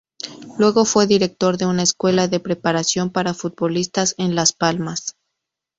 Luego 0.57 0.85
fue 0.85 1.05
director 1.05 1.57
de 1.59 1.67
una 1.67 1.83
escuela 1.83 2.27
de 2.27 2.39
preparación 2.39 3.11
para 3.11 3.35
futbolistas 3.35 4.15
en 4.17 4.33
Las 4.33 4.51
Palmas. 4.51 5.15